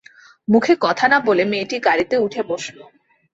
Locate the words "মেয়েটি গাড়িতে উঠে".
1.45-2.41